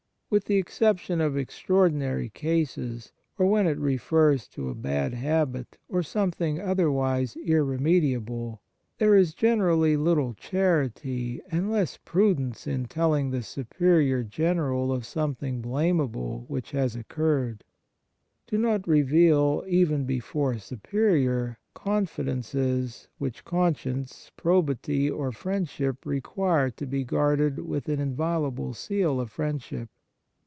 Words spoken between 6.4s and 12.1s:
otherwise irremediable, there is generally little charity and less